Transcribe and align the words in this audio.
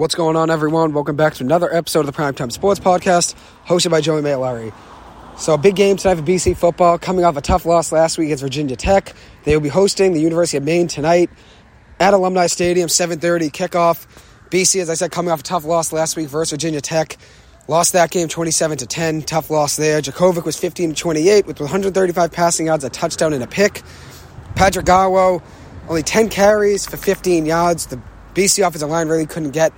What's 0.00 0.14
going 0.14 0.34
on, 0.34 0.48
everyone? 0.48 0.94
Welcome 0.94 1.16
back 1.16 1.34
to 1.34 1.44
another 1.44 1.70
episode 1.70 2.00
of 2.00 2.06
the 2.06 2.12
Primetime 2.12 2.50
Sports 2.50 2.80
Podcast, 2.80 3.34
hosted 3.66 3.90
by 3.90 4.00
Joey 4.00 4.22
Mailari. 4.22 4.72
So, 5.36 5.52
a 5.52 5.58
big 5.58 5.76
game 5.76 5.98
tonight 5.98 6.14
for 6.14 6.22
BC 6.22 6.56
football, 6.56 6.96
coming 6.98 7.22
off 7.22 7.36
a 7.36 7.42
tough 7.42 7.66
loss 7.66 7.92
last 7.92 8.16
week 8.16 8.28
against 8.28 8.42
Virginia 8.42 8.76
Tech. 8.76 9.14
They 9.44 9.54
will 9.54 9.60
be 9.60 9.68
hosting 9.68 10.14
the 10.14 10.20
University 10.22 10.56
of 10.56 10.62
Maine 10.62 10.88
tonight 10.88 11.28
at 12.00 12.14
Alumni 12.14 12.46
Stadium, 12.46 12.88
7:30 12.88 13.50
kickoff. 13.50 14.06
BC, 14.48 14.80
as 14.80 14.88
I 14.88 14.94
said, 14.94 15.12
coming 15.12 15.32
off 15.32 15.40
a 15.40 15.42
tough 15.42 15.66
loss 15.66 15.92
last 15.92 16.16
week 16.16 16.28
versus 16.28 16.52
Virginia 16.52 16.80
Tech. 16.80 17.18
Lost 17.68 17.92
that 17.92 18.10
game 18.10 18.28
27 18.28 18.78
to 18.78 18.86
10. 18.86 19.20
Tough 19.20 19.50
loss 19.50 19.76
there. 19.76 20.00
Jurkovec 20.00 20.46
was 20.46 20.56
15 20.56 20.94
to 20.94 20.96
28 20.96 21.46
with 21.46 21.60
135 21.60 22.32
passing 22.32 22.68
yards, 22.68 22.84
a 22.84 22.88
touchdown, 22.88 23.34
and 23.34 23.42
a 23.42 23.46
pick. 23.46 23.82
Patrick 24.54 24.86
Garwo, 24.86 25.42
only 25.90 26.02
10 26.02 26.30
carries 26.30 26.86
for 26.86 26.96
15 26.96 27.44
yards. 27.44 27.84
The 27.84 28.00
BC 28.40 28.66
offensive 28.66 28.88
line 28.88 29.06
really 29.06 29.26
couldn't 29.26 29.50
get 29.50 29.70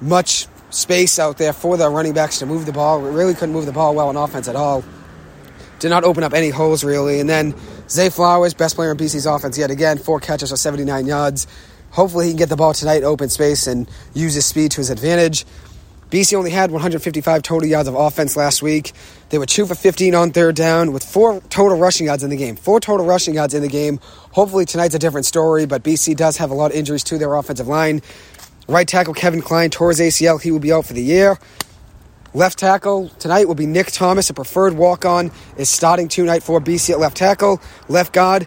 much 0.00 0.48
space 0.70 1.20
out 1.20 1.38
there 1.38 1.52
for 1.52 1.76
the 1.76 1.88
running 1.88 2.12
backs 2.12 2.40
to 2.40 2.46
move 2.46 2.66
the 2.66 2.72
ball. 2.72 3.00
We 3.00 3.10
really 3.10 3.32
couldn't 3.32 3.52
move 3.52 3.64
the 3.64 3.72
ball 3.72 3.94
well 3.94 4.08
on 4.08 4.16
offense 4.16 4.48
at 4.48 4.56
all. 4.56 4.82
Did 5.78 5.90
not 5.90 6.02
open 6.02 6.24
up 6.24 6.32
any 6.32 6.48
holes 6.48 6.82
really. 6.82 7.20
And 7.20 7.30
then 7.30 7.54
Zay 7.88 8.10
Flowers, 8.10 8.54
best 8.54 8.74
player 8.74 8.90
in 8.90 8.96
BC's 8.96 9.24
offense 9.24 9.56
yet 9.56 9.70
again, 9.70 9.98
four 9.98 10.18
catches 10.18 10.50
for 10.50 10.56
79 10.56 11.06
yards. 11.06 11.46
Hopefully 11.90 12.26
he 12.26 12.32
can 12.32 12.38
get 12.38 12.48
the 12.48 12.56
ball 12.56 12.74
tonight, 12.74 13.04
open 13.04 13.28
space, 13.28 13.68
and 13.68 13.88
use 14.14 14.34
his 14.34 14.46
speed 14.46 14.72
to 14.72 14.78
his 14.78 14.90
advantage. 14.90 15.44
BC 16.12 16.36
only 16.36 16.50
had 16.50 16.70
155 16.70 17.40
total 17.42 17.66
yards 17.66 17.88
of 17.88 17.94
offense 17.94 18.36
last 18.36 18.60
week. 18.60 18.92
They 19.30 19.38
were 19.38 19.46
2 19.46 19.64
for 19.64 19.74
15 19.74 20.14
on 20.14 20.30
third 20.30 20.54
down 20.54 20.92
with 20.92 21.02
four 21.02 21.40
total 21.48 21.78
rushing 21.78 22.04
yards 22.04 22.22
in 22.22 22.28
the 22.28 22.36
game. 22.36 22.54
Four 22.54 22.80
total 22.80 23.06
rushing 23.06 23.32
yards 23.32 23.54
in 23.54 23.62
the 23.62 23.68
game. 23.68 23.98
Hopefully 24.32 24.66
tonight's 24.66 24.94
a 24.94 24.98
different 24.98 25.24
story, 25.24 25.64
but 25.64 25.82
BC 25.82 26.14
does 26.14 26.36
have 26.36 26.50
a 26.50 26.54
lot 26.54 26.70
of 26.70 26.76
injuries 26.76 27.02
to 27.04 27.16
their 27.16 27.34
offensive 27.34 27.66
line. 27.66 28.02
Right 28.68 28.86
tackle 28.86 29.14
Kevin 29.14 29.40
Klein 29.40 29.70
tore 29.70 29.88
his 29.88 30.00
ACL. 30.00 30.38
He 30.38 30.50
will 30.50 30.58
be 30.58 30.70
out 30.70 30.84
for 30.84 30.92
the 30.92 31.02
year. 31.02 31.38
Left 32.34 32.58
tackle 32.58 33.08
tonight 33.18 33.48
will 33.48 33.54
be 33.54 33.64
Nick 33.64 33.86
Thomas, 33.86 34.28
a 34.28 34.34
preferred 34.34 34.74
walk 34.74 35.06
on, 35.06 35.30
is 35.56 35.70
starting 35.70 36.08
tonight 36.08 36.42
for 36.42 36.60
BC 36.60 36.90
at 36.90 37.00
left 37.00 37.16
tackle. 37.16 37.58
Left 37.88 38.12
guard, 38.12 38.46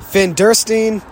Finn 0.00 0.34
Dirstine. 0.34 1.02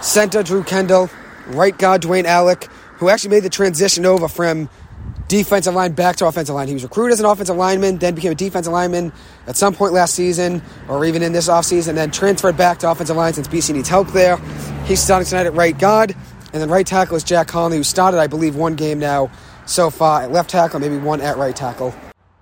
Center, 0.00 0.44
Drew 0.44 0.62
Kendall. 0.62 1.10
Right 1.48 1.76
guard, 1.76 2.02
Dwayne 2.02 2.24
Alec, 2.24 2.68
who 2.98 3.08
actually 3.08 3.30
made 3.30 3.42
the 3.42 3.50
transition 3.50 4.06
over 4.06 4.28
from 4.28 4.68
defensive 5.28 5.74
line 5.74 5.92
back 5.92 6.16
to 6.16 6.26
offensive 6.26 6.54
line. 6.54 6.66
He 6.66 6.74
was 6.74 6.82
recruited 6.82 7.12
as 7.12 7.20
an 7.20 7.26
offensive 7.26 7.56
lineman, 7.56 7.98
then 7.98 8.14
became 8.14 8.32
a 8.32 8.34
defensive 8.34 8.72
lineman 8.72 9.12
at 9.46 9.56
some 9.56 9.74
point 9.74 9.92
last 9.92 10.14
season 10.14 10.62
or 10.88 11.04
even 11.04 11.22
in 11.22 11.32
this 11.32 11.48
offseason, 11.48 11.94
then 11.94 12.10
transferred 12.10 12.56
back 12.56 12.78
to 12.80 12.90
offensive 12.90 13.16
line 13.16 13.34
since 13.34 13.46
BC 13.46 13.74
needs 13.74 13.88
help 13.88 14.08
there. 14.08 14.38
He's 14.86 15.00
starting 15.00 15.28
tonight 15.28 15.46
at 15.46 15.54
right 15.54 15.78
guard. 15.78 16.16
And 16.52 16.62
then 16.62 16.70
right 16.70 16.86
tackle 16.86 17.16
is 17.16 17.24
Jack 17.24 17.48
Conley, 17.48 17.76
who 17.76 17.84
started, 17.84 18.18
I 18.18 18.26
believe, 18.26 18.56
one 18.56 18.74
game 18.74 18.98
now 18.98 19.30
so 19.66 19.90
far 19.90 20.22
at 20.22 20.32
left 20.32 20.48
tackle, 20.48 20.80
maybe 20.80 20.96
one 20.96 21.20
at 21.20 21.36
right 21.36 21.54
tackle. 21.54 21.94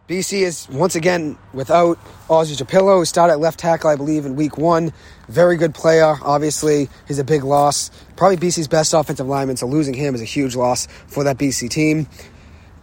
BC 0.09 0.43
is 0.43 0.69
once 0.71 0.95
again 0.95 1.37
without 1.53 1.99
Ozzy 2.29 2.57
Trapilo, 2.57 2.99
who 2.99 3.05
started 3.05 3.33
at 3.33 3.41
left 3.41 3.59
tackle, 3.59 3.91
I 3.91 3.97
believe, 3.97 4.25
in 4.25 4.37
week 4.37 4.57
one. 4.57 4.93
Very 5.29 5.57
good 5.57 5.75
player. 5.75 6.15
Obviously, 6.23 6.89
he's 7.09 7.19
a 7.19 7.25
big 7.25 7.43
loss. 7.43 7.91
Probably 8.15 8.37
BC's 8.37 8.69
best 8.69 8.95
offensive 8.95 9.27
lineman, 9.27 9.57
so 9.57 9.67
losing 9.67 9.95
him 9.95 10.15
is 10.15 10.23
a 10.23 10.25
huge 10.25 10.55
loss 10.55 10.87
for 11.09 11.25
that 11.25 11.39
BC 11.39 11.69
team. 11.69 12.07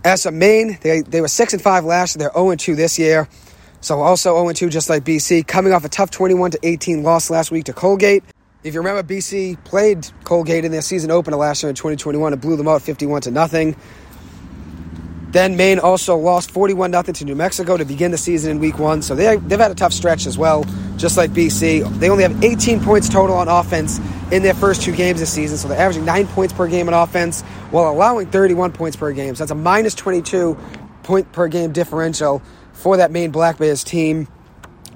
As 0.04 0.26
a 0.26 0.32
Maine, 0.32 0.78
they, 0.82 1.02
they 1.02 1.22
were 1.22 1.30
6 1.30 1.54
and 1.54 1.62
5 1.62 1.86
last 1.86 2.16
year. 2.16 2.28
They're 2.28 2.34
0 2.34 2.50
and 2.52 2.60
2 2.60 2.76
this 2.76 3.00
year. 3.00 3.30
So 3.80 4.02
also 4.02 4.34
0 4.36 4.50
and 4.50 4.58
2, 4.58 4.70
just 4.70 4.90
like 4.90 5.04
BC. 5.04 5.48
Coming 5.48 5.74
off 5.74 5.86
a 5.86 5.90
tough 5.90 6.12
21 6.12 6.52
to 6.52 6.60
18 6.64 7.04
loss 7.04 7.30
last 7.30 7.52
week 7.52 7.66
to 7.66 7.74
Colgate. 7.74 8.24
If 8.64 8.74
you 8.74 8.82
remember, 8.82 9.04
BC 9.04 9.64
played 9.64 10.08
Colgate 10.24 10.66
in 10.66 10.72
their 10.72 10.82
season 10.82 11.12
opener 11.12 11.38
last 11.38 11.64
year 11.64 11.70
in 11.70 11.76
2021 11.76 12.34
and 12.34 12.42
blew 12.42 12.56
them 12.56 12.68
out 12.68 12.82
51 12.82 13.22
to 13.22 13.32
nothing. 13.32 13.76
Then 15.32 15.58
Maine 15.58 15.80
also 15.80 16.16
lost 16.16 16.52
41 16.52 16.92
0 16.92 17.04
to 17.04 17.26
New 17.26 17.36
Mexico 17.36 17.76
to 17.76 17.86
begin 17.86 18.12
the 18.12 18.18
season 18.18 18.52
in 18.52 18.60
week 18.60 18.78
one. 18.78 19.02
So 19.02 19.16
they, 19.16 19.36
they've 19.38 19.60
had 19.60 19.72
a 19.72 19.76
tough 19.76 19.92
stretch 19.92 20.28
as 20.28 20.38
well, 20.38 20.64
just 20.96 21.18
like 21.18 21.32
BC. 21.32 22.00
They 22.00 22.10
only 22.10 22.24
have 22.24 22.44
18 22.44 22.82
points 22.82 23.10
total 23.10 23.36
on 23.36 23.48
offense 23.48 24.00
in 24.34 24.42
their 24.42 24.56
first 24.56 24.82
two 24.82 24.92
games 24.92 25.20
this 25.20 25.32
season. 25.32 25.58
So 25.58 25.68
they're 25.68 25.80
averaging 25.80 26.06
9 26.06 26.26
points 26.28 26.54
per 26.54 26.68
game 26.68 26.88
on 26.88 26.94
offense 26.96 27.42
while 27.70 27.92
allowing 27.92 28.28
31 28.28 28.72
points 28.72 28.98
per 28.98 29.12
game. 29.14 29.36
So 29.36 29.44
that's 29.44 29.52
a 29.52 29.56
minus 29.56 29.94
22 29.94 30.58
point 31.04 31.32
per 31.32 31.48
game 31.48 31.72
differential 31.72 32.42
for 32.74 32.98
that 32.98 33.12
Maine 33.12 33.30
Black 33.30 33.60
Bears 33.60 33.84
team. 33.84 34.28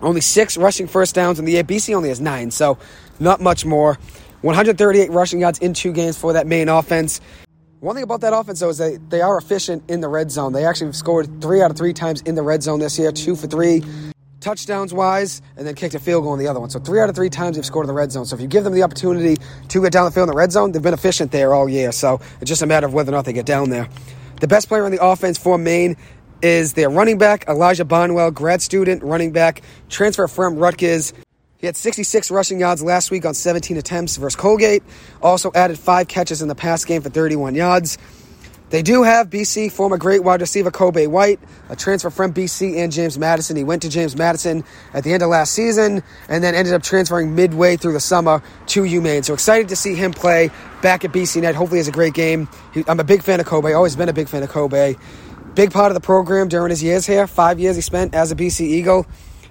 Only 0.02 0.22
six 0.22 0.58
rushing 0.58 0.88
first 0.88 1.14
downs 1.14 1.38
in 1.38 1.46
the 1.46 1.52
year. 1.52 1.64
BC 1.64 1.94
only 1.94 2.10
has 2.10 2.20
nine. 2.20 2.50
So 2.50 2.80
not 3.20 3.40
much 3.40 3.64
more. 3.64 4.00
138 4.42 5.12
rushing 5.12 5.40
yards 5.40 5.60
in 5.60 5.74
two 5.74 5.94
games 5.94 6.18
for 6.18 6.34
that 6.34 6.48
Maine 6.48 6.68
offense. 6.68 7.22
One 7.80 7.94
thing 7.96 8.04
about 8.04 8.22
that 8.22 8.34
offense, 8.34 8.60
though, 8.60 8.70
is 8.70 8.80
that 8.80 9.12
they 9.12 9.22
are 9.22 9.38
efficient 9.38 9.88
in 9.88 10.02
the 10.02 10.08
red 10.08 10.32
zone. 10.32 10.52
They 10.52 10.66
actually 10.66 10.94
scored 10.94 11.42
three 11.42 11.62
out 11.62 11.70
of 11.70 11.78
three 11.78 11.94
times 11.94 12.22
in 12.22 12.34
the 12.34 12.42
red 12.42 12.64
zone 12.64 12.80
this 12.80 12.98
year, 12.98 13.12
two 13.12 13.36
for 13.36 13.46
three 13.46 13.84
touchdowns 14.40 14.94
wise, 14.94 15.42
and 15.56 15.66
then 15.66 15.76
kicked 15.76 15.96
a 15.96 16.00
field 16.00 16.24
goal 16.24 16.34
in 16.34 16.40
the 16.40 16.48
other 16.48 16.60
one. 16.60 16.70
So 16.70 16.80
three 16.80 17.00
out 17.00 17.10
of 17.10 17.16
three 17.16 17.30
times 17.30 17.56
they've 17.56 17.66
scored 17.66 17.86
in 17.86 17.88
the 17.88 17.94
red 17.94 18.12
zone. 18.12 18.26
So 18.26 18.36
if 18.36 18.42
you 18.42 18.48
give 18.48 18.64
them 18.64 18.74
the 18.74 18.84
opportunity 18.84 19.38
to 19.70 19.82
get 19.82 19.92
down 19.92 20.06
the 20.06 20.12
field 20.12 20.30
in 20.30 20.34
the 20.34 20.38
red 20.38 20.52
zone, 20.52 20.72
they've 20.72 20.82
been 20.82 20.94
efficient 20.94 21.32
there 21.32 21.54
all 21.54 21.68
year. 21.70 21.92
So 21.92 22.20
it's 22.42 22.50
just 22.50 22.62
a 22.62 22.68
matter 22.68 22.88
of 22.88 22.94
whether 22.94 23.12
or 23.12 23.16
not 23.16 23.26
they 23.26 23.34
get 23.34 23.46
down 23.46 23.70
there. 23.70 23.90
The 24.40 24.48
best 24.48 24.68
player 24.68 24.86
on 24.86 24.92
the 24.92 25.04
offense 25.04 25.38
for 25.38 25.58
Maine 25.58 25.98
is 26.42 26.74
their 26.74 26.90
running 26.90 27.18
back, 27.18 27.48
Elijah 27.48 27.86
Barnwell, 27.86 28.32
grad 28.32 28.62
student 28.62 29.02
running 29.04 29.32
back, 29.32 29.62
transfer 29.90 30.28
from 30.28 30.58
Rutgers. 30.58 31.14
He 31.58 31.66
had 31.66 31.76
66 31.76 32.30
rushing 32.30 32.60
yards 32.60 32.84
last 32.84 33.10
week 33.10 33.26
on 33.26 33.34
17 33.34 33.78
attempts 33.78 34.18
versus 34.18 34.36
Colgate. 34.36 34.84
Also 35.24 35.52
added 35.56 35.80
five 35.80 36.08
catches 36.08 36.44
in 36.44 36.48
the 36.48 36.56
pass 36.56 36.86
game 36.86 37.02
for 37.02 37.10
31 37.10 37.56
yards. 37.56 37.98
They 38.70 38.82
do 38.82 39.04
have 39.04 39.30
BC 39.30 39.72
former 39.72 39.98
great 39.98 40.24
wide 40.24 40.42
receiver 40.42 40.72
Kobay 40.72 41.08
White, 41.08 41.40
a 41.70 41.76
transfer 41.76 42.10
from 42.10 42.34
BC 42.34 42.78
and 42.78 42.92
James 42.92 43.18
Madison. 43.18 43.56
He 43.56 43.64
went 43.64 43.82
to 43.84 43.90
James 43.90 44.18
Madison 44.18 44.66
at 44.94 45.06
the 45.06 45.14
end 45.14 45.24
of 45.24 45.30
last 45.30 45.54
season 45.54 46.04
and 46.28 46.44
then 46.44 46.54
ended 46.54 46.74
up 46.74 46.84
transferring 46.84 47.34
midway 47.34 47.78
through 47.78 47.94
the 47.94 48.02
summer 48.02 48.44
to 48.68 48.84
UMaine. 48.84 49.24
So 49.24 49.34
excited 49.34 49.70
to 49.70 49.78
see 49.78 49.96
him 49.96 50.12
play 50.12 50.52
back 50.82 51.06
at 51.06 51.14
BC 51.14 51.44
Net. 51.44 51.56
Hopefully, 51.56 51.80
it's 51.80 51.88
a 51.88 51.94
great 51.94 52.14
game. 52.14 52.50
He, 52.74 52.84
I'm 52.90 53.00
a 53.00 53.06
big 53.06 53.24
fan 53.24 53.40
of 53.40 53.46
Kobay. 53.46 53.74
Always 53.74 53.96
been 53.96 54.10
a 54.10 54.14
big 54.14 54.28
fan 54.28 54.44
of 54.44 54.50
Kobay. 54.50 55.00
Big 55.56 55.72
part 55.72 55.90
of 55.90 55.96
the 55.96 56.02
program 56.02 56.50
during 56.50 56.70
his 56.70 56.84
years 56.84 57.06
here. 57.06 57.26
Five 57.26 57.60
years 57.60 57.78
he 57.78 57.82
spent 57.82 58.14
as 58.14 58.32
a 58.32 58.36
BC 58.36 58.62
Eagle 58.62 59.08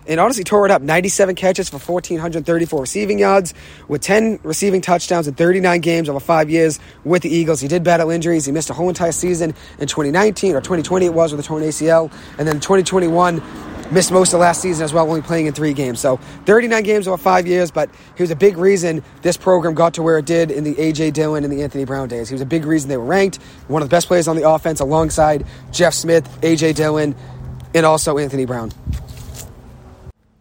and 0.08 0.20
honestly 0.20 0.44
tore 0.44 0.64
it 0.64 0.70
up. 0.70 0.82
97 0.82 1.34
catches 1.34 1.68
for 1.68 1.78
1,434 1.78 2.80
receiving 2.80 3.18
yards 3.18 3.54
with 3.88 4.02
10 4.02 4.40
receiving 4.42 4.80
touchdowns 4.80 5.28
in 5.28 5.34
39 5.34 5.80
games 5.80 6.08
over 6.08 6.20
five 6.20 6.50
years 6.50 6.78
with 7.04 7.22
the 7.22 7.30
Eagles. 7.30 7.60
He 7.60 7.68
did 7.68 7.84
battle 7.84 8.10
injuries. 8.10 8.44
He 8.44 8.52
missed 8.52 8.70
a 8.70 8.74
whole 8.74 8.88
entire 8.88 9.12
season 9.12 9.54
in 9.78 9.86
2019 9.86 10.54
or 10.54 10.60
2020 10.60 11.06
it 11.06 11.14
was 11.14 11.32
with 11.32 11.44
a 11.44 11.46
torn 11.46 11.62
ACL. 11.62 12.12
And 12.38 12.46
then 12.46 12.60
2021 12.60 13.42
missed 13.90 14.10
most 14.10 14.28
of 14.28 14.32
the 14.32 14.38
last 14.38 14.60
season 14.60 14.84
as 14.84 14.92
well, 14.92 15.08
only 15.08 15.22
playing 15.22 15.46
in 15.46 15.52
three 15.52 15.72
games. 15.72 16.00
So 16.00 16.16
39 16.46 16.82
games 16.82 17.08
over 17.08 17.16
five 17.16 17.46
years, 17.46 17.70
but 17.70 17.90
he 18.16 18.22
was 18.22 18.30
a 18.30 18.36
big 18.36 18.56
reason 18.56 19.02
this 19.22 19.36
program 19.36 19.74
got 19.74 19.94
to 19.94 20.02
where 20.02 20.18
it 20.18 20.26
did 20.26 20.50
in 20.50 20.64
the 20.64 20.78
A.J. 20.80 21.12
Dillon 21.12 21.44
and 21.44 21.52
the 21.52 21.62
Anthony 21.62 21.84
Brown 21.84 22.08
days. 22.08 22.28
He 22.28 22.34
was 22.34 22.42
a 22.42 22.46
big 22.46 22.64
reason 22.64 22.88
they 22.88 22.96
were 22.96 23.04
ranked, 23.04 23.36
one 23.68 23.82
of 23.82 23.88
the 23.88 23.94
best 23.94 24.08
players 24.08 24.28
on 24.28 24.36
the 24.36 24.48
offense 24.48 24.80
alongside 24.80 25.46
Jeff 25.72 25.94
Smith, 25.94 26.28
A.J. 26.42 26.72
Dillon, 26.72 27.14
and 27.74 27.86
also 27.86 28.18
Anthony 28.18 28.44
Brown. 28.44 28.72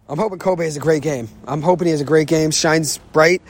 I'm 0.08 0.20
hoping 0.20 0.38
Kobay 0.38 0.66
has 0.66 0.78
a 0.78 0.80
great 0.80 1.02
game. 1.02 1.28
I'm 1.48 1.64
hoping 1.64 1.88
he 1.88 1.92
has 1.92 2.02
a 2.02 2.06
great 2.06 2.28
game, 2.28 2.52
shines 2.52 3.00
bright 3.12 3.42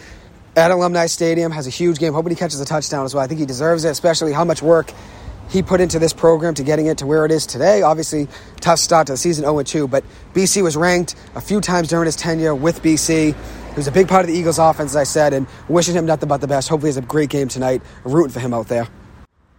at 0.56 0.72
Alumni 0.72 1.08
Stadium, 1.08 1.52
has 1.52 1.68
a 1.68 1.70
huge 1.70 2.00
game. 2.00 2.14
Hoping 2.14 2.30
he 2.30 2.38
catches 2.38 2.62
a 2.62 2.66
touchdown 2.66 3.04
as 3.04 3.14
well. 3.14 3.22
I 3.22 3.28
think 3.28 3.42
he 3.42 3.46
deserves 3.46 3.84
it, 3.84 3.90
especially 3.90 4.32
how 4.32 4.46
much 4.46 4.62
work 4.62 4.94
he 5.50 5.62
put 5.62 5.82
into 5.82 6.00
this 6.00 6.14
program 6.14 6.54
to 6.54 6.64
getting 6.64 6.86
it 6.86 7.00
to 7.00 7.06
where 7.06 7.26
it 7.26 7.32
is 7.32 7.46
today. 7.46 7.82
Obviously, 7.82 8.30
tough 8.62 8.80
start 8.80 9.08
to 9.08 9.14
the 9.14 9.18
season 9.18 9.44
0 9.44 9.64
2, 9.64 9.90
but 9.90 10.06
BC 10.34 10.64
was 10.64 10.78
ranked 10.78 11.16
a 11.36 11.42
few 11.42 11.60
times 11.60 11.90
during 11.90 12.06
his 12.06 12.16
tenure 12.16 12.56
with 12.56 12.82
BC. 12.82 13.36
He 13.36 13.76
was 13.76 13.88
a 13.88 13.92
big 13.92 14.08
part 14.08 14.22
of 14.22 14.28
the 14.28 14.34
Eagles' 14.34 14.58
offense, 14.58 14.92
as 14.92 14.96
I 14.96 15.04
said, 15.04 15.34
and 15.34 15.48
wishing 15.68 15.94
him 15.94 16.06
nothing 16.06 16.30
but 16.30 16.40
the 16.40 16.48
best. 16.48 16.70
Hopefully, 16.70 16.88
he 16.88 16.96
has 16.96 17.04
a 17.04 17.06
great 17.06 17.30
game 17.30 17.50
tonight. 17.50 17.82
Rooting 18.06 18.32
for 18.32 18.40
him 18.40 18.54
out 18.54 18.70
there. 18.70 18.88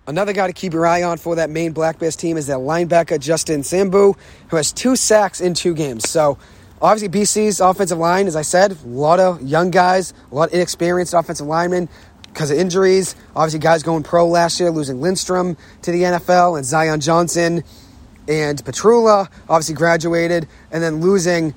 Another 0.07 0.33
guy 0.33 0.47
to 0.47 0.53
keep 0.55 0.73
your 0.73 0.87
eye 0.87 1.03
on 1.03 1.19
for 1.19 1.35
that 1.35 1.51
main 1.51 1.73
Black 1.73 1.99
Bears 1.99 2.17
team 2.17 2.39
is 2.39 2.47
that 2.47 2.59
linebacker 2.59 3.21
Justin 3.21 3.61
Sambu, 3.61 4.17
who 4.49 4.57
has 4.57 4.73
two 4.73 4.97
sacks 4.97 5.43
in 5.43 5.53
two 5.53 5.75
games. 5.75 6.09
So 6.09 6.39
Obviously, 6.81 7.09
BC's 7.09 7.61
offensive 7.61 7.99
line, 7.99 8.27
as 8.27 8.37
I 8.37 8.43
said, 8.43 8.73
a 8.73 8.89
lot 8.89 9.19
of 9.19 9.41
young 9.43 9.71
guys, 9.71 10.13
a 10.31 10.35
lot 10.35 10.49
of 10.49 10.55
inexperienced 10.55 11.15
offensive 11.15 11.47
linemen 11.47 11.89
because 12.29 12.51
of 12.51 12.59
injuries. 12.59 13.17
Obviously, 13.35 13.61
guys 13.61 13.83
going 13.83 14.03
pro 14.03 14.29
last 14.29 14.61
year, 14.61 14.71
losing 14.71 15.01
Lindstrom 15.01 15.57
to 15.83 15.91
the 15.91 16.03
NFL, 16.03 16.57
and 16.57 16.67
Zion 16.67 17.01
Johnson 17.01 17.65
and 18.29 18.63
Petrula 18.65 19.29
obviously 19.49 19.75
graduated, 19.75 20.49
and 20.71 20.83
then 20.83 21.01
losing 21.01 21.55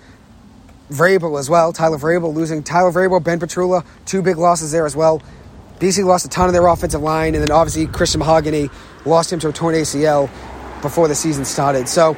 Vrabel 0.89 1.37
as 1.37 1.49
well. 1.49 1.73
Tyler 1.73 1.97
Vrabel 1.97 2.33
losing 2.33 2.63
Tyler 2.63 2.91
Vrabel, 2.91 3.23
Ben 3.23 3.39
Petrula, 3.39 3.83
two 4.05 4.21
big 4.21 4.37
losses 4.37 4.71
there 4.71 4.85
as 4.85 4.95
well. 4.95 5.21
BC 5.79 6.03
lost 6.03 6.25
a 6.25 6.29
ton 6.29 6.47
of 6.47 6.53
their 6.53 6.67
offensive 6.67 7.01
line, 7.01 7.35
and 7.35 7.43
then 7.43 7.51
obviously 7.51 7.87
Christian 7.87 8.19
Mahogany 8.19 8.69
lost 9.05 9.31
him 9.31 9.39
to 9.39 9.49
a 9.49 9.53
torn 9.53 9.75
ACL 9.75 10.29
before 10.81 11.07
the 11.07 11.15
season 11.15 11.45
started. 11.45 11.87
So 11.87 12.15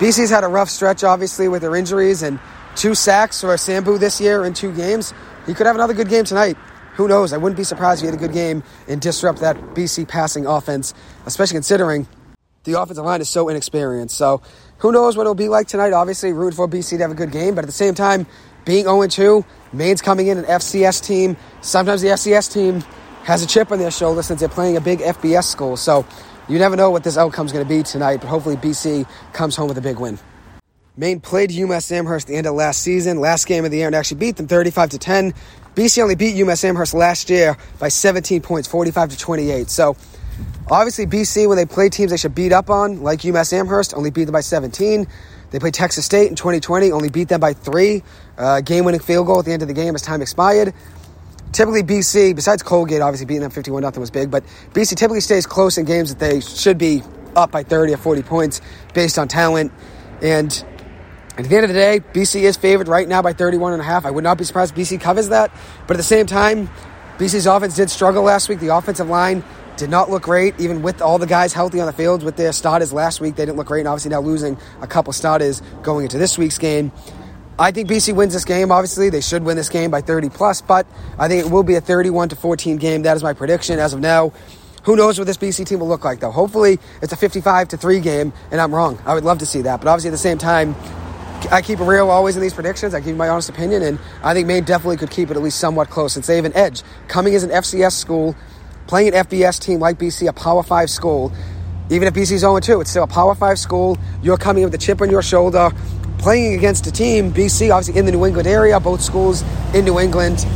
BC's 0.00 0.30
had 0.30 0.44
a 0.44 0.48
rough 0.48 0.70
stretch, 0.70 1.04
obviously, 1.04 1.46
with 1.46 1.60
their 1.60 1.76
injuries 1.76 2.22
and 2.22 2.40
two 2.74 2.94
sacks 2.94 3.42
for 3.42 3.48
Sambu 3.48 4.00
this 4.00 4.18
year 4.18 4.46
in 4.46 4.54
two 4.54 4.72
games. 4.72 5.12
He 5.46 5.52
could 5.52 5.66
have 5.66 5.76
another 5.76 5.92
good 5.92 6.08
game 6.08 6.24
tonight. 6.24 6.56
who 6.94 7.06
knows? 7.06 7.34
I 7.34 7.36
wouldn't 7.36 7.58
be 7.58 7.64
surprised 7.64 8.00
if 8.00 8.04
he 8.04 8.06
had 8.06 8.14
a 8.14 8.18
good 8.18 8.32
game 8.32 8.62
and 8.88 8.98
disrupt 8.98 9.40
that 9.40 9.58
BC 9.74 10.08
passing 10.08 10.46
offense, 10.46 10.94
especially 11.26 11.56
considering 11.56 12.08
the 12.64 12.80
offensive 12.80 13.04
line 13.04 13.20
is 13.20 13.28
so 13.28 13.50
inexperienced. 13.50 14.16
So 14.16 14.40
who 14.78 14.90
knows 14.90 15.18
what 15.18 15.24
it'll 15.24 15.34
be 15.34 15.50
like 15.50 15.68
tonight? 15.68 15.92
Obviously, 15.92 16.32
rooting 16.32 16.56
for 16.56 16.66
BC 16.66 16.96
to 16.96 16.98
have 16.98 17.10
a 17.10 17.14
good 17.14 17.30
game, 17.30 17.54
but 17.54 17.64
at 17.64 17.68
the 17.68 17.72
same 17.72 17.94
time, 17.94 18.26
being 18.64 18.84
0 18.84 19.06
2, 19.06 19.44
Maine's 19.74 20.00
coming 20.00 20.28
in 20.28 20.38
an 20.38 20.44
FCS 20.44 21.04
team. 21.04 21.36
Sometimes 21.60 22.00
the 22.00 22.08
FCS 22.08 22.50
team 22.50 22.80
has 23.24 23.42
a 23.42 23.46
chip 23.46 23.70
on 23.70 23.78
their 23.78 23.90
shoulder 23.90 24.22
since 24.22 24.40
they're 24.40 24.48
playing 24.48 24.78
a 24.78 24.80
big 24.80 25.00
FBS 25.00 25.44
school. 25.44 25.76
So 25.76 26.06
you 26.50 26.58
never 26.58 26.74
know 26.74 26.90
what 26.90 27.04
this 27.04 27.16
outcome's 27.16 27.52
going 27.52 27.64
to 27.64 27.68
be 27.68 27.84
tonight, 27.84 28.20
but 28.20 28.26
hopefully 28.26 28.56
BC 28.56 29.08
comes 29.32 29.54
home 29.54 29.68
with 29.68 29.78
a 29.78 29.80
big 29.80 29.98
win. 29.98 30.18
Maine 30.96 31.20
played 31.20 31.50
UMass 31.50 31.92
Amherst 31.92 32.26
the 32.26 32.34
end 32.34 32.48
of 32.48 32.54
last 32.54 32.82
season, 32.82 33.20
last 33.20 33.46
game 33.46 33.64
of 33.64 33.70
the 33.70 33.78
year, 33.78 33.86
and 33.86 33.94
actually 33.94 34.18
beat 34.18 34.36
them 34.36 34.48
35 34.48 34.90
to 34.90 34.98
10. 34.98 35.32
BC 35.76 36.02
only 36.02 36.16
beat 36.16 36.34
UMass 36.34 36.64
Amherst 36.64 36.92
last 36.92 37.30
year 37.30 37.56
by 37.78 37.88
17 37.88 38.42
points, 38.42 38.66
45 38.66 39.10
to 39.10 39.18
28. 39.18 39.70
So 39.70 39.96
obviously 40.68 41.06
BC, 41.06 41.48
when 41.48 41.56
they 41.56 41.66
play 41.66 41.88
teams 41.88 42.10
they 42.10 42.16
should 42.16 42.34
beat 42.34 42.52
up 42.52 42.68
on, 42.68 43.02
like 43.02 43.20
UMass 43.20 43.52
Amherst, 43.52 43.94
only 43.94 44.10
beat 44.10 44.24
them 44.24 44.32
by 44.32 44.40
17. 44.40 45.06
They 45.52 45.58
played 45.60 45.74
Texas 45.74 46.04
State 46.04 46.28
in 46.28 46.34
2020, 46.34 46.90
only 46.90 47.10
beat 47.10 47.28
them 47.28 47.40
by 47.40 47.52
three. 47.52 48.02
Uh, 48.36 48.60
game-winning 48.60 49.00
field 49.00 49.26
goal 49.26 49.38
at 49.38 49.44
the 49.44 49.52
end 49.52 49.62
of 49.62 49.68
the 49.68 49.74
game 49.74 49.94
as 49.94 50.02
time 50.02 50.20
expired. 50.20 50.74
Typically, 51.52 51.82
BC, 51.82 52.36
besides 52.36 52.62
Colgate, 52.62 53.00
obviously 53.00 53.26
beating 53.26 53.42
them 53.42 53.50
51 53.50 53.82
nothing 53.82 54.00
was 54.00 54.10
big, 54.10 54.30
but 54.30 54.44
BC 54.72 54.96
typically 54.96 55.20
stays 55.20 55.46
close 55.46 55.78
in 55.78 55.84
games 55.84 56.14
that 56.14 56.18
they 56.18 56.40
should 56.40 56.78
be 56.78 57.02
up 57.34 57.50
by 57.50 57.62
30 57.62 57.94
or 57.94 57.96
40 57.96 58.22
points 58.22 58.60
based 58.94 59.18
on 59.18 59.28
talent. 59.28 59.72
And 60.22 60.64
at 61.36 61.44
the 61.48 61.56
end 61.56 61.64
of 61.64 61.68
the 61.68 61.74
day, 61.74 62.00
BC 62.12 62.42
is 62.42 62.56
favored 62.56 62.88
right 62.88 63.08
now 63.08 63.22
by 63.22 63.32
31 63.32 63.72
and 63.72 63.82
a 63.82 63.84
half. 63.84 64.04
I 64.04 64.10
would 64.10 64.24
not 64.24 64.38
be 64.38 64.44
surprised 64.44 64.76
if 64.76 64.88
BC 64.88 65.00
covers 65.00 65.30
that. 65.30 65.50
But 65.86 65.94
at 65.94 65.96
the 65.96 66.04
same 66.04 66.26
time, 66.26 66.68
BC's 67.18 67.46
offense 67.46 67.76
did 67.76 67.90
struggle 67.90 68.22
last 68.22 68.48
week. 68.48 68.60
The 68.60 68.74
offensive 68.74 69.08
line 69.08 69.42
did 69.76 69.90
not 69.90 70.10
look 70.10 70.22
great, 70.22 70.58
even 70.60 70.82
with 70.82 71.00
all 71.00 71.18
the 71.18 71.26
guys 71.26 71.52
healthy 71.52 71.80
on 71.80 71.86
the 71.86 71.92
field 71.92 72.22
with 72.22 72.36
their 72.36 72.52
starters 72.52 72.92
last 72.92 73.20
week. 73.20 73.36
They 73.36 73.46
didn't 73.46 73.56
look 73.56 73.68
great, 73.68 73.80
and 73.80 73.88
obviously 73.88 74.10
now 74.10 74.20
losing 74.20 74.58
a 74.82 74.86
couple 74.86 75.12
starters 75.12 75.62
going 75.82 76.04
into 76.04 76.18
this 76.18 76.36
week's 76.36 76.58
game. 76.58 76.92
I 77.60 77.72
think 77.72 77.90
BC 77.90 78.14
wins 78.14 78.32
this 78.32 78.46
game. 78.46 78.72
Obviously, 78.72 79.10
they 79.10 79.20
should 79.20 79.44
win 79.44 79.54
this 79.54 79.68
game 79.68 79.90
by 79.90 80.00
30 80.00 80.30
plus, 80.30 80.62
but 80.62 80.86
I 81.18 81.28
think 81.28 81.44
it 81.44 81.50
will 81.50 81.62
be 81.62 81.74
a 81.74 81.80
31 81.82 82.30
to 82.30 82.36
14 82.36 82.78
game. 82.78 83.02
That 83.02 83.18
is 83.18 83.22
my 83.22 83.34
prediction 83.34 83.78
as 83.78 83.92
of 83.92 84.00
now. 84.00 84.32
Who 84.84 84.96
knows 84.96 85.18
what 85.18 85.26
this 85.26 85.36
BC 85.36 85.66
team 85.66 85.80
will 85.80 85.88
look 85.88 86.02
like, 86.02 86.20
though? 86.20 86.30
Hopefully, 86.30 86.78
it's 87.02 87.12
a 87.12 87.16
55 87.16 87.68
to 87.68 87.76
3 87.76 88.00
game, 88.00 88.32
and 88.50 88.62
I'm 88.62 88.74
wrong. 88.74 88.98
I 89.04 89.12
would 89.12 89.24
love 89.24 89.40
to 89.40 89.46
see 89.46 89.60
that. 89.60 89.82
But 89.82 89.88
obviously, 89.88 90.08
at 90.08 90.12
the 90.12 90.16
same 90.16 90.38
time, 90.38 90.74
I 91.52 91.60
keep 91.60 91.80
it 91.80 91.84
real 91.84 92.08
always 92.08 92.34
in 92.34 92.40
these 92.40 92.54
predictions. 92.54 92.94
I 92.94 93.00
give 93.00 93.14
my 93.14 93.28
honest 93.28 93.50
opinion, 93.50 93.82
and 93.82 93.98
I 94.22 94.32
think 94.32 94.46
Maine 94.46 94.64
definitely 94.64 94.96
could 94.96 95.10
keep 95.10 95.30
it 95.30 95.36
at 95.36 95.42
least 95.42 95.58
somewhat 95.58 95.90
close 95.90 96.16
and 96.16 96.24
save 96.24 96.46
an 96.46 96.56
edge. 96.56 96.82
Coming 97.08 97.34
as 97.34 97.44
an 97.44 97.50
FCS 97.50 97.92
school, 97.92 98.34
playing 98.86 99.08
an 99.08 99.26
FBS 99.26 99.60
team 99.60 99.80
like 99.80 99.98
BC, 99.98 100.26
a 100.26 100.32
Power 100.32 100.62
5 100.62 100.88
school, 100.88 101.30
even 101.90 102.08
if 102.08 102.14
BC's 102.14 102.40
0 102.40 102.58
2, 102.58 102.80
it's 102.80 102.90
still 102.90 103.04
a 103.04 103.06
Power 103.06 103.34
5 103.34 103.58
school. 103.58 103.98
You're 104.22 104.38
coming 104.38 104.64
with 104.64 104.72
a 104.72 104.78
chip 104.78 105.02
on 105.02 105.10
your 105.10 105.22
shoulder, 105.22 105.70
playing 106.20 106.54
against 106.54 106.86
a 106.86 106.92
team, 106.92 107.32
BC, 107.32 107.74
obviously 107.74 107.98
in 107.98 108.06
the 108.06 108.12
New 108.12 108.24
England 108.26 108.46
area, 108.46 108.78
both 108.78 109.00
schools 109.00 109.42
in 109.74 109.84
New 109.84 109.98
England. 109.98 110.46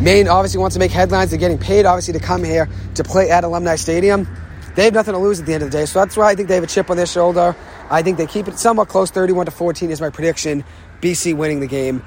Maine 0.00 0.28
obviously 0.28 0.58
wants 0.58 0.74
to 0.74 0.80
make 0.80 0.90
headlines. 0.90 1.30
They're 1.30 1.38
getting 1.38 1.58
paid, 1.58 1.84
obviously, 1.84 2.14
to 2.14 2.20
come 2.20 2.42
here 2.42 2.68
to 2.94 3.04
play 3.04 3.30
at 3.30 3.44
Alumni 3.44 3.76
Stadium. 3.76 4.26
They 4.74 4.84
have 4.84 4.94
nothing 4.94 5.12
to 5.12 5.18
lose 5.18 5.40
at 5.40 5.46
the 5.46 5.52
end 5.52 5.62
of 5.62 5.70
the 5.70 5.78
day, 5.78 5.84
so 5.84 5.98
that's 5.98 6.16
why 6.16 6.30
I 6.30 6.34
think 6.34 6.48
they 6.48 6.54
have 6.54 6.64
a 6.64 6.68
chip 6.68 6.90
on 6.90 6.96
their 6.96 7.06
shoulder. 7.06 7.54
I 7.90 8.02
think 8.02 8.16
they 8.16 8.26
keep 8.26 8.48
it 8.48 8.58
somewhat 8.58 8.88
close, 8.88 9.10
31 9.10 9.46
to 9.46 9.52
14 9.52 9.90
is 9.90 10.00
my 10.00 10.10
prediction. 10.10 10.64
BC 11.02 11.36
winning 11.36 11.60
the 11.60 11.66
game. 11.66 12.02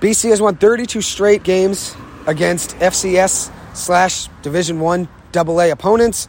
BC 0.00 0.30
has 0.30 0.40
won 0.40 0.56
32 0.56 1.00
straight 1.00 1.42
games 1.42 1.96
against 2.26 2.76
FCS 2.76 3.50
slash 3.74 4.28
Division 4.42 4.80
One 4.80 5.08
AA 5.34 5.70
opponents. 5.72 6.28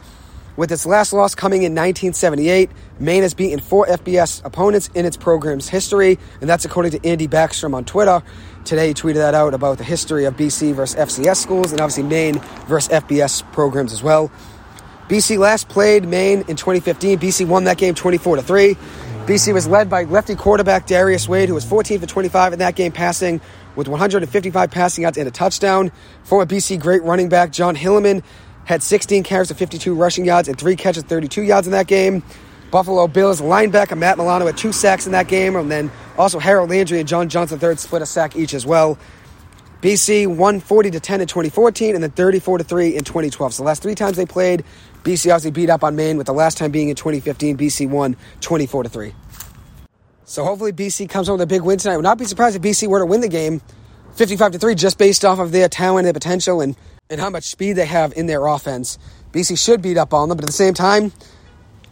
With 0.56 0.70
its 0.70 0.86
last 0.86 1.12
loss 1.12 1.34
coming 1.34 1.62
in 1.62 1.72
1978, 1.72 2.70
Maine 3.00 3.22
has 3.22 3.34
beaten 3.34 3.58
four 3.58 3.86
FBS 3.86 4.44
opponents 4.44 4.88
in 4.94 5.04
its 5.04 5.16
program's 5.16 5.68
history, 5.68 6.16
and 6.40 6.48
that's 6.48 6.64
according 6.64 6.92
to 6.92 7.04
Andy 7.04 7.26
Backstrom 7.26 7.74
on 7.74 7.84
Twitter. 7.84 8.22
Today, 8.64 8.88
he 8.88 8.94
tweeted 8.94 9.14
that 9.14 9.34
out 9.34 9.52
about 9.52 9.78
the 9.78 9.84
history 9.84 10.26
of 10.26 10.36
BC 10.36 10.72
versus 10.72 10.94
FCS 10.94 11.38
schools, 11.38 11.72
and 11.72 11.80
obviously 11.80 12.04
Maine 12.04 12.38
versus 12.68 12.92
FBS 12.92 13.42
programs 13.52 13.92
as 13.92 14.00
well. 14.00 14.30
BC 15.08 15.38
last 15.38 15.68
played 15.68 16.06
Maine 16.06 16.44
in 16.46 16.54
2015. 16.54 17.18
BC 17.18 17.48
won 17.48 17.64
that 17.64 17.76
game 17.76 17.96
24 17.96 18.36
to 18.36 18.42
3. 18.42 18.76
BC 19.26 19.52
was 19.52 19.66
led 19.66 19.90
by 19.90 20.04
lefty 20.04 20.36
quarterback 20.36 20.86
Darius 20.86 21.28
Wade, 21.28 21.48
who 21.48 21.54
was 21.54 21.64
14 21.64 21.98
for 21.98 22.06
25 22.06 22.52
in 22.52 22.58
that 22.60 22.76
game, 22.76 22.92
passing 22.92 23.40
with 23.74 23.88
155 23.88 24.70
passing 24.70 25.02
yards 25.02 25.18
and 25.18 25.26
a 25.26 25.30
touchdown. 25.30 25.90
Former 26.22 26.46
BC 26.46 26.78
great 26.78 27.02
running 27.02 27.28
back 27.28 27.50
Jon 27.50 27.74
Hilliman 27.74 28.22
had 28.64 28.82
16 28.82 29.22
carries 29.22 29.50
of 29.50 29.58
52 29.58 29.94
rushing 29.94 30.24
yards 30.24 30.48
and 30.48 30.58
three 30.58 30.76
catches, 30.76 31.02
32 31.04 31.42
yards 31.42 31.66
in 31.66 31.72
that 31.72 31.86
game. 31.86 32.22
Buffalo 32.70 33.06
Bills 33.06 33.40
linebacker 33.40 33.96
Matt 33.96 34.18
Milano 34.18 34.46
had 34.46 34.56
two 34.56 34.72
sacks 34.72 35.06
in 35.06 35.12
that 35.12 35.28
game, 35.28 35.54
and 35.54 35.70
then 35.70 35.92
also 36.18 36.38
Harold 36.38 36.70
Landry 36.70 36.98
and 36.98 37.08
John 37.08 37.28
Johnson 37.28 37.58
third 37.58 37.78
split 37.78 38.02
a 38.02 38.06
sack 38.06 38.36
each 38.36 38.54
as 38.54 38.66
well. 38.66 38.98
BC 39.80 40.26
won 40.26 40.60
40 40.60 40.92
to 40.92 41.00
10 41.00 41.20
in 41.20 41.26
2014 41.26 41.94
and 41.94 42.02
then 42.02 42.10
34 42.10 42.58
to 42.58 42.64
3 42.64 42.96
in 42.96 43.04
2012. 43.04 43.52
So 43.52 43.62
the 43.62 43.66
last 43.66 43.82
three 43.82 43.94
times 43.94 44.16
they 44.16 44.24
played, 44.24 44.64
BC 45.02 45.30
obviously 45.30 45.50
beat 45.50 45.68
up 45.68 45.84
on 45.84 45.94
Maine, 45.94 46.16
with 46.16 46.26
the 46.26 46.32
last 46.32 46.56
time 46.56 46.70
being 46.70 46.88
in 46.88 46.96
2015. 46.96 47.58
BC 47.58 47.90
won 47.90 48.16
24 48.40 48.84
to 48.84 48.88
3. 48.88 49.14
So 50.24 50.42
hopefully 50.42 50.72
BC 50.72 51.10
comes 51.10 51.28
home 51.28 51.34
with 51.34 51.42
a 51.42 51.46
big 51.46 51.60
win 51.60 51.78
tonight. 51.78 51.96
Would 51.96 52.02
not 52.02 52.16
be 52.16 52.24
surprised 52.24 52.56
if 52.56 52.62
BC 52.62 52.88
were 52.88 53.00
to 53.00 53.04
win 53.04 53.20
the 53.20 53.28
game 53.28 53.60
55 54.14 54.52
to 54.52 54.58
3 54.58 54.74
just 54.74 54.98
based 54.98 55.24
off 55.24 55.38
of 55.38 55.52
their 55.52 55.68
talent 55.68 56.00
and 56.00 56.06
their 56.06 56.12
potential 56.12 56.60
and, 56.60 56.76
and 57.10 57.20
how 57.20 57.30
much 57.30 57.44
speed 57.44 57.72
they 57.74 57.86
have 57.86 58.12
in 58.16 58.26
their 58.26 58.46
offense. 58.46 58.98
BC 59.32 59.62
should 59.62 59.82
beat 59.82 59.96
up 59.96 60.14
on 60.14 60.28
them, 60.28 60.36
but 60.36 60.44
at 60.44 60.46
the 60.46 60.52
same 60.52 60.74
time, 60.74 61.12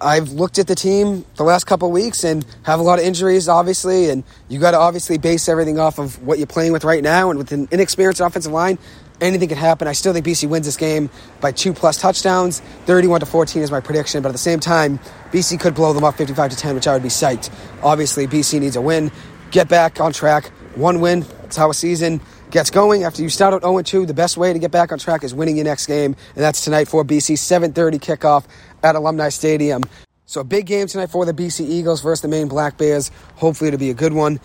I've 0.00 0.30
looked 0.30 0.58
at 0.58 0.66
the 0.66 0.74
team 0.74 1.24
the 1.36 1.44
last 1.44 1.64
couple 1.64 1.90
weeks 1.90 2.24
and 2.24 2.44
have 2.64 2.80
a 2.80 2.82
lot 2.82 2.98
of 2.98 3.04
injuries, 3.04 3.48
obviously, 3.48 4.10
and 4.10 4.24
you 4.48 4.58
got 4.58 4.72
to 4.72 4.78
obviously 4.78 5.19
base 5.19 5.48
everything 5.48 5.78
off 5.78 5.98
of 5.98 6.22
what 6.22 6.38
you're 6.38 6.46
playing 6.46 6.72
with 6.72 6.84
right 6.84 7.02
now. 7.02 7.30
And 7.30 7.38
with 7.38 7.52
an 7.52 7.69
inexperienced 7.70 8.20
offensive 8.20 8.52
line, 8.52 8.78
anything 9.20 9.48
can 9.48 9.58
happen. 9.58 9.86
I 9.86 9.92
still 9.92 10.12
think 10.12 10.26
BC 10.26 10.48
wins 10.48 10.66
this 10.66 10.76
game 10.76 11.08
by 11.40 11.52
two 11.52 11.72
plus 11.72 12.00
touchdowns. 12.00 12.60
31 12.86 13.20
to 13.20 13.26
14 13.26 13.62
is 13.62 13.70
my 13.70 13.80
prediction, 13.80 14.22
but 14.22 14.30
at 14.30 14.32
the 14.32 14.38
same 14.38 14.58
time, 14.60 14.98
BC 15.30 15.60
could 15.60 15.74
blow 15.74 15.92
them 15.92 16.04
up 16.04 16.16
55 16.16 16.50
to 16.50 16.56
10, 16.56 16.74
which 16.74 16.88
I 16.88 16.94
would 16.94 17.02
be 17.02 17.08
psyched. 17.08 17.50
Obviously, 17.82 18.26
BC 18.26 18.60
needs 18.60 18.74
a 18.74 18.80
win, 18.80 19.12
get 19.52 19.69
back 19.69 20.00
on 20.00 20.12
track. 20.12 20.50
One 20.74 21.00
win, 21.00 21.20
that's 21.42 21.56
how 21.56 21.69
a 21.69 21.74
season 21.74 22.20
gets 22.50 22.70
going. 22.70 23.04
After 23.04 23.22
you 23.22 23.28
start 23.28 23.52
out 23.52 23.62
0 23.62 23.82
2, 23.82 24.06
the 24.06 24.14
best 24.14 24.36
way 24.36 24.52
to 24.52 24.58
get 24.58 24.70
back 24.70 24.90
on 24.90 24.98
track 24.98 25.22
is 25.22 25.34
winning 25.34 25.56
your 25.56 25.64
next 25.64 25.86
game, 25.86 26.16
and 26.34 26.44
that's 26.44 26.64
tonight 26.64 26.88
for 26.88 27.04
BC 27.04 27.36
7:30 27.36 27.98
kickoff 27.98 28.44
at 28.82 28.94
Alumni 28.94 29.28
Stadium. 29.28 29.82
So 30.24 30.41
a 30.41 30.44
big 30.44 30.64
game 30.64 30.86
tonight 30.86 31.10
for 31.10 31.26
the 31.26 31.34
BC 31.34 31.69
Eagles 31.69 32.00
versus 32.00 32.22
the 32.22 32.29
Maine 32.29 32.48
Black 32.48 32.79
Bears. 32.79 33.10
Hopefully 33.36 33.69
it'll 33.69 33.81
be 33.81 33.91
a 33.91 33.94
good 33.94 34.14
one. 34.14 34.41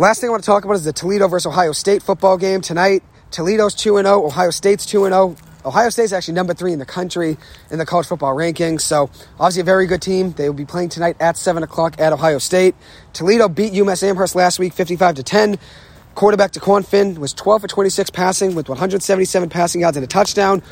Last 0.00 0.20
thing 0.20 0.28
I 0.28 0.32
want 0.32 0.42
to 0.42 0.46
talk 0.46 0.64
about 0.64 0.74
is 0.74 0.84
the 0.84 0.92
Toledo 0.92 1.28
versus 1.28 1.46
Ohio 1.46 1.72
State 1.72 2.02
football 2.02 2.38
game 2.38 2.60
tonight. 2.60 3.04
Toledo's 3.30 3.74
2 3.74 3.96
0, 3.96 4.26
Ohio 4.26 4.50
State's 4.50 4.84
2 4.84 5.04
0. 5.04 5.36
Ohio 5.66 5.90
State's 5.90 6.12
actually 6.12 6.34
number 6.34 6.54
three 6.54 6.72
in 6.72 6.78
the 6.78 6.86
country 6.86 7.36
in 7.72 7.78
the 7.78 7.84
college 7.84 8.06
football 8.06 8.34
rankings. 8.36 8.82
So, 8.82 9.10
obviously, 9.40 9.62
a 9.62 9.64
very 9.64 9.86
good 9.86 10.00
team. 10.00 10.30
They 10.30 10.48
will 10.48 10.56
be 10.56 10.64
playing 10.64 10.90
tonight 10.90 11.16
at 11.18 11.36
7 11.36 11.64
o'clock 11.64 12.00
at 12.00 12.12
Ohio 12.12 12.38
State. 12.38 12.76
Toledo 13.12 13.48
beat 13.48 13.72
UMass 13.72 14.04
Amherst 14.04 14.36
last 14.36 14.60
week 14.60 14.72
55 14.72 15.16
to 15.16 15.22
10. 15.24 15.58
Quarterback 16.14 16.52
Dequan 16.52 16.86
Finn 16.86 17.20
was 17.20 17.34
12 17.34 17.62
for 17.62 17.68
26 17.68 18.10
passing 18.10 18.54
with 18.54 18.68
177 18.68 19.48
passing 19.50 19.80
yards 19.80 19.96
and 19.96 20.04
a 20.04 20.06
touchdown. 20.06 20.62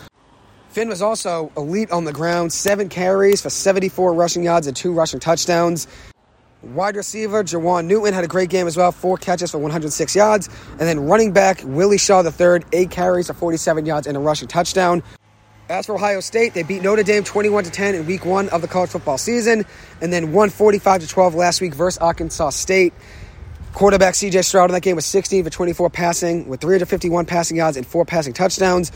Finn 0.71 0.89
was 0.89 1.03
also 1.03 1.53
elite 1.57 1.91
on 1.91 2.05
the 2.05 2.13
ground, 2.13 2.53
seven 2.53 2.89
carries 2.89 3.43
for 3.43 3.51
74 3.51 4.15
rushing 4.15 4.45
yards 4.45 4.67
and 4.67 4.77
two 4.77 4.93
rushing 4.93 5.21
touchdowns. 5.21 5.87
Wide 6.73 6.97
receiver 6.97 7.45
Jerjuan 7.45 7.85
Newton 7.85 8.15
had 8.15 8.25
a 8.25 8.29
great 8.29 8.49
game 8.49 8.67
as 8.67 8.77
well, 8.77 8.91
four 8.91 9.19
catches 9.19 9.51
for 9.51 9.59
106 9.59 10.17
yards. 10.17 10.49
And 10.71 10.81
then 10.81 11.07
running 11.07 11.33
back 11.33 11.61
Willie 11.63 11.99
Shaw 11.99 12.23
III, 12.23 12.65
eight 12.73 12.91
carries 12.91 13.27
for 13.27 13.35
47 13.35 13.85
yards 13.85 14.07
and 14.07 14.17
a 14.17 14.21
rushing 14.21 14.49
touchdown. 14.49 15.03
As 15.69 15.87
for 15.87 15.95
Ohio 15.95 16.21
State, 16.21 16.55
they 16.55 16.63
beat 16.63 16.83
Notre 16.83 17.03
Dame 17.03 17.25
21 17.25 17.65
to 17.65 17.71
10 17.71 17.95
in 17.95 18.07
week 18.07 18.25
one 18.25 18.49
of 18.51 18.63
the 18.63 18.69
college 18.69 18.91
football 18.91 19.19
season, 19.19 19.65
and 20.01 20.13
then 20.13 20.33
won 20.33 20.51
45 20.51 21.03
to 21.03 21.09
12 21.09 21.35
last 21.35 21.61
week 21.61 21.75
versus 21.75 21.99
Arkansas 21.99 22.51
State. 22.51 22.93
Quarterback 23.73 24.15
CJ 24.15 24.45
Stroud 24.45 24.71
in 24.71 24.75
that 24.75 24.83
game 24.83 24.97
was 24.97 25.07
16 25.07 25.45
for 25.45 25.51
24 25.51 25.91
passing, 25.91 26.49
with 26.49 26.61
351 26.61 27.27
passing 27.27 27.57
yards 27.57 27.77
and 27.77 27.87
four 27.87 28.05
passing 28.05 28.33
touchdowns. 28.33 28.93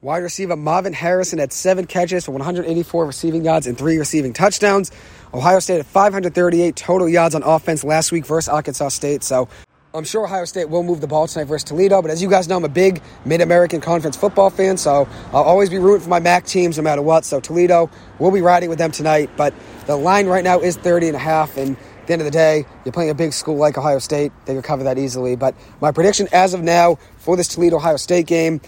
Wide 0.00 0.24
receiver 0.24 0.56
Marvin 0.56 0.92
Harrison 0.92 1.38
had 1.38 1.52
seven 1.52 1.86
catches 1.86 2.24
for 2.24 2.32
184 2.32 3.06
receiving 3.06 3.44
yards 3.44 3.68
and 3.68 3.78
three 3.78 3.98
receiving 3.98 4.32
touchdowns. 4.32 4.90
Ohio 5.34 5.60
State 5.60 5.80
at 5.80 5.86
538 5.86 6.76
total 6.76 7.08
yards 7.08 7.34
on 7.34 7.42
offense 7.42 7.84
last 7.84 8.12
week 8.12 8.26
versus 8.26 8.50
Arkansas 8.50 8.88
State. 8.88 9.22
So 9.22 9.48
I'm 9.94 10.04
sure 10.04 10.24
Ohio 10.24 10.44
State 10.44 10.68
will 10.68 10.82
move 10.82 11.00
the 11.00 11.06
ball 11.06 11.26
tonight 11.26 11.44
versus 11.44 11.64
Toledo. 11.64 12.02
But 12.02 12.10
as 12.10 12.22
you 12.22 12.28
guys 12.28 12.48
know, 12.48 12.56
I'm 12.56 12.64
a 12.64 12.68
big 12.68 13.00
Mid 13.24 13.40
American 13.40 13.80
Conference 13.80 14.14
football 14.14 14.50
fan. 14.50 14.76
So 14.76 15.08
I'll 15.32 15.42
always 15.42 15.70
be 15.70 15.78
rooting 15.78 16.02
for 16.02 16.10
my 16.10 16.20
MAC 16.20 16.44
teams 16.44 16.76
no 16.76 16.82
matter 16.82 17.00
what. 17.00 17.24
So 17.24 17.40
Toledo, 17.40 17.90
we'll 18.18 18.30
be 18.30 18.42
riding 18.42 18.68
with 18.68 18.78
them 18.78 18.90
tonight. 18.90 19.30
But 19.36 19.54
the 19.86 19.96
line 19.96 20.26
right 20.26 20.44
now 20.44 20.60
is 20.60 20.76
30 20.76 21.08
and 21.08 21.16
a 21.16 21.20
half. 21.20 21.56
And 21.56 21.76
At 21.78 22.06
the 22.06 22.12
end 22.12 22.22
of 22.22 22.26
the 22.26 22.30
day, 22.30 22.66
you're 22.84 22.92
playing 22.92 23.10
a 23.10 23.14
big 23.14 23.32
school 23.32 23.56
like 23.56 23.78
Ohio 23.78 24.00
State. 24.00 24.32
They 24.44 24.54
could 24.54 24.64
cover 24.64 24.84
that 24.84 24.98
easily. 24.98 25.36
But 25.36 25.54
my 25.80 25.92
prediction 25.92 26.28
as 26.32 26.52
of 26.52 26.62
now 26.62 26.98
for 27.16 27.36
this 27.36 27.48
Toledo 27.48 27.76
Ohio 27.76 27.96
State 27.96 28.26
game, 28.26 28.60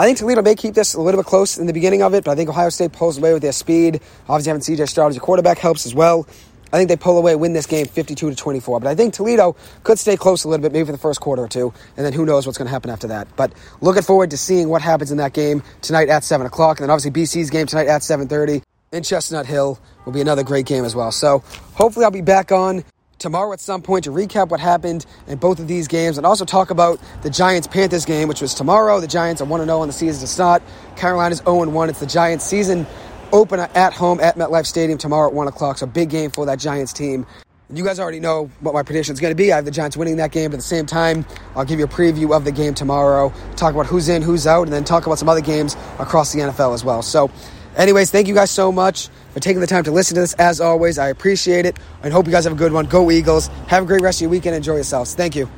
I 0.00 0.06
think 0.06 0.16
Toledo 0.16 0.40
may 0.40 0.54
keep 0.54 0.72
this 0.72 0.94
a 0.94 1.00
little 1.02 1.20
bit 1.20 1.26
close 1.26 1.58
in 1.58 1.66
the 1.66 1.74
beginning 1.74 2.00
of 2.00 2.14
it, 2.14 2.24
but 2.24 2.30
I 2.30 2.34
think 2.34 2.48
Ohio 2.48 2.70
State 2.70 2.90
pulls 2.90 3.18
away 3.18 3.34
with 3.34 3.42
their 3.42 3.52
speed. 3.52 4.00
Obviously, 4.30 4.48
having 4.48 4.62
CJ 4.62 4.88
Stroud 4.88 5.10
as 5.10 5.18
a 5.18 5.20
quarterback 5.20 5.58
helps 5.58 5.84
as 5.84 5.94
well. 5.94 6.26
I 6.72 6.78
think 6.78 6.88
they 6.88 6.96
pull 6.96 7.18
away, 7.18 7.36
win 7.36 7.52
this 7.52 7.66
game 7.66 7.84
52 7.84 8.30
to 8.30 8.34
24. 8.34 8.80
But 8.80 8.88
I 8.88 8.94
think 8.94 9.12
Toledo 9.12 9.56
could 9.82 9.98
stay 9.98 10.16
close 10.16 10.44
a 10.44 10.48
little 10.48 10.62
bit, 10.62 10.72
maybe 10.72 10.86
for 10.86 10.92
the 10.92 10.96
first 10.96 11.20
quarter 11.20 11.42
or 11.42 11.48
two, 11.48 11.74
and 11.98 12.06
then 12.06 12.14
who 12.14 12.24
knows 12.24 12.46
what's 12.46 12.56
going 12.56 12.64
to 12.64 12.72
happen 12.72 12.90
after 12.90 13.08
that. 13.08 13.28
But 13.36 13.52
looking 13.82 14.00
forward 14.00 14.30
to 14.30 14.38
seeing 14.38 14.70
what 14.70 14.80
happens 14.80 15.10
in 15.10 15.18
that 15.18 15.34
game 15.34 15.62
tonight 15.82 16.08
at 16.08 16.24
7 16.24 16.46
o'clock, 16.46 16.80
and 16.80 16.84
then 16.84 16.90
obviously 16.90 17.10
BC's 17.10 17.50
game 17.50 17.66
tonight 17.66 17.88
at 17.88 18.00
7:30 18.00 18.62
in 18.92 19.02
Chestnut 19.02 19.44
Hill 19.44 19.78
will 20.06 20.14
be 20.14 20.22
another 20.22 20.44
great 20.44 20.64
game 20.64 20.86
as 20.86 20.96
well. 20.96 21.12
So 21.12 21.40
hopefully 21.74 22.06
I'll 22.06 22.10
be 22.10 22.22
back 22.22 22.52
on 22.52 22.84
tomorrow 23.20 23.52
at 23.52 23.60
some 23.60 23.82
point 23.82 24.04
to 24.04 24.10
recap 24.10 24.48
what 24.48 24.58
happened 24.58 25.06
in 25.28 25.38
both 25.38 25.60
of 25.60 25.68
these 25.68 25.86
games 25.86 26.16
and 26.16 26.26
also 26.26 26.44
talk 26.44 26.70
about 26.70 26.98
the 27.22 27.30
Giants 27.30 27.68
Panthers 27.68 28.04
game, 28.04 28.26
which 28.26 28.40
was 28.40 28.54
tomorrow. 28.54 28.98
The 28.98 29.06
Giants 29.06 29.40
are 29.40 29.44
1 29.44 29.64
0 29.64 29.78
on 29.78 29.86
the 29.86 29.92
season. 29.92 30.24
It's 30.24 30.38
not. 30.38 30.62
Carolina's 30.96 31.38
0 31.38 31.68
1. 31.68 31.90
It's 31.90 32.00
the 32.00 32.06
Giants 32.06 32.44
season 32.44 32.86
opener 33.32 33.68
at 33.74 33.92
home 33.92 34.18
at 34.18 34.36
MetLife 34.36 34.66
Stadium 34.66 34.98
tomorrow 34.98 35.28
at 35.28 35.34
1 35.34 35.46
o'clock. 35.46 35.78
So 35.78 35.86
big 35.86 36.10
game 36.10 36.30
for 36.30 36.46
that 36.46 36.58
Giants 36.58 36.92
team. 36.92 37.26
You 37.72 37.84
guys 37.84 38.00
already 38.00 38.18
know 38.18 38.50
what 38.60 38.74
my 38.74 38.82
prediction 38.82 39.12
is 39.12 39.20
going 39.20 39.30
to 39.30 39.36
be. 39.36 39.52
I 39.52 39.56
have 39.56 39.64
the 39.64 39.70
Giants 39.70 39.96
winning 39.96 40.16
that 40.16 40.32
game, 40.32 40.50
but 40.50 40.54
at 40.54 40.60
the 40.60 40.62
same 40.62 40.86
time, 40.86 41.24
I'll 41.54 41.64
give 41.64 41.78
you 41.78 41.84
a 41.84 41.88
preview 41.88 42.34
of 42.34 42.44
the 42.44 42.50
game 42.50 42.74
tomorrow, 42.74 43.32
talk 43.54 43.74
about 43.74 43.86
who's 43.86 44.08
in, 44.08 44.22
who's 44.22 44.44
out, 44.44 44.64
and 44.64 44.72
then 44.72 44.82
talk 44.82 45.06
about 45.06 45.20
some 45.20 45.28
other 45.28 45.40
games 45.40 45.76
across 46.00 46.32
the 46.32 46.40
NFL 46.40 46.74
as 46.74 46.84
well. 46.84 47.00
So, 47.00 47.30
anyways, 47.76 48.10
thank 48.10 48.28
you 48.28 48.34
guys 48.34 48.50
so 48.50 48.72
much 48.72 49.08
for 49.32 49.40
taking 49.40 49.60
the 49.60 49.66
time 49.66 49.84
to 49.84 49.92
listen 49.92 50.14
to 50.16 50.20
this. 50.20 50.34
As 50.34 50.60
always, 50.60 50.98
I 50.98 51.08
appreciate 51.08 51.66
it 51.66 51.78
and 52.02 52.12
hope 52.12 52.26
you 52.26 52.32
guys 52.32 52.44
have 52.44 52.52
a 52.52 52.56
good 52.56 52.72
one. 52.72 52.86
Go 52.86 53.10
Eagles. 53.10 53.48
Have 53.68 53.84
a 53.84 53.86
great 53.86 54.02
rest 54.02 54.18
of 54.18 54.22
your 54.22 54.30
weekend. 54.30 54.56
Enjoy 54.56 54.74
yourselves. 54.74 55.14
Thank 55.14 55.36
you. 55.36 55.48